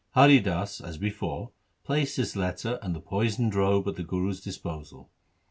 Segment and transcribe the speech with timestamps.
[0.15, 1.51] Hari Das, as before,
[1.83, 5.11] placed this letter and the poisoned robe at the Guru's disposal.